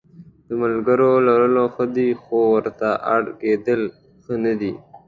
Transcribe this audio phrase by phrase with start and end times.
[0.47, 3.81] د ملګرو لرل ښه دي خو ورته اړ کېدل
[4.23, 4.73] ښه نه دي.